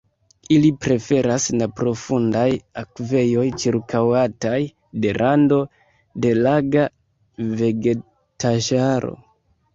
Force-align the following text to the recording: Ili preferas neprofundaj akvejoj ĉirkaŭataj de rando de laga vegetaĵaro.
Ili 0.53 0.69
preferas 0.83 1.43
neprofundaj 1.59 2.45
akvejoj 2.83 3.43
ĉirkaŭataj 3.65 4.55
de 5.05 5.13
rando 5.19 5.59
de 6.27 6.33
laga 6.41 6.89
vegetaĵaro. 7.63 9.15